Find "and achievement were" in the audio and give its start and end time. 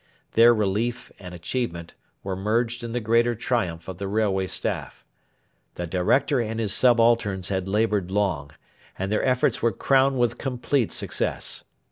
1.19-2.35